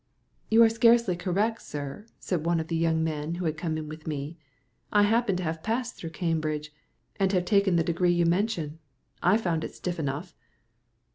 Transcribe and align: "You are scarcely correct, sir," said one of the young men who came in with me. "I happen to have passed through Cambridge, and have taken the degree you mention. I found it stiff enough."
"You 0.49 0.63
are 0.63 0.69
scarcely 0.69 1.15
correct, 1.15 1.61
sir," 1.61 2.07
said 2.19 2.43
one 2.43 2.59
of 2.59 2.69
the 2.69 2.75
young 2.75 3.03
men 3.03 3.35
who 3.35 3.53
came 3.53 3.77
in 3.77 3.87
with 3.87 4.07
me. 4.07 4.35
"I 4.91 5.03
happen 5.03 5.35
to 5.35 5.43
have 5.43 5.61
passed 5.61 5.93
through 5.95 6.09
Cambridge, 6.09 6.73
and 7.17 7.31
have 7.31 7.45
taken 7.45 7.75
the 7.75 7.83
degree 7.83 8.09
you 8.11 8.25
mention. 8.25 8.79
I 9.21 9.37
found 9.37 9.63
it 9.63 9.75
stiff 9.75 9.99
enough." 9.99 10.35